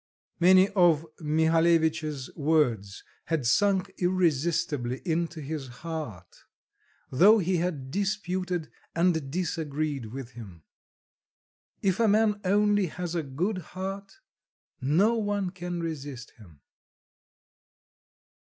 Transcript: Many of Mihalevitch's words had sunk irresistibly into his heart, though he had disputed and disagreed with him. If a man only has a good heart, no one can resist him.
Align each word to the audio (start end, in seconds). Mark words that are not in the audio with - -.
Many 0.39 0.67
of 0.69 1.05
Mihalevitch's 1.19 2.35
words 2.35 3.03
had 3.25 3.45
sunk 3.45 3.93
irresistibly 3.99 4.99
into 5.05 5.41
his 5.41 5.67
heart, 5.85 6.45
though 7.11 7.37
he 7.37 7.57
had 7.57 7.91
disputed 7.91 8.71
and 8.95 9.29
disagreed 9.29 10.07
with 10.07 10.31
him. 10.31 10.63
If 11.83 11.99
a 11.99 12.07
man 12.07 12.41
only 12.43 12.87
has 12.87 13.13
a 13.13 13.21
good 13.21 13.59
heart, 13.77 14.13
no 14.81 15.19
one 15.19 15.51
can 15.51 15.81
resist 15.83 16.31
him. 16.39 16.61